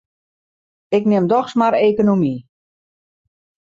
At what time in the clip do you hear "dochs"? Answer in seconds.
1.31-1.53